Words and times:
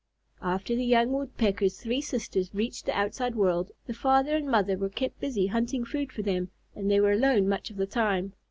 After 0.41 0.75
the 0.75 0.83
young 0.83 1.11
Woodpecker's 1.11 1.79
three 1.79 2.01
sisters 2.01 2.55
reached 2.55 2.87
the 2.87 2.97
outside 2.97 3.35
world, 3.35 3.69
the 3.85 3.93
father 3.93 4.35
and 4.35 4.49
mother 4.49 4.75
were 4.75 4.89
kept 4.89 5.19
busy 5.19 5.45
hunting 5.45 5.85
food 5.85 6.11
for 6.11 6.23
them, 6.23 6.49
and 6.75 6.89
they 6.89 6.99
were 6.99 7.11
alone 7.11 7.47
much 7.47 7.69
of 7.69 7.77
the 7.77 7.85
time. 7.85 8.33